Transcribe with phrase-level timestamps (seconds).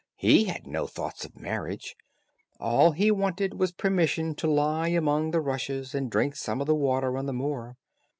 [0.15, 1.95] he had no thoughts of marriage;
[2.59, 6.73] all he wanted was permission to lie among the rushes, and drink some of the
[6.73, 7.77] water on the moor.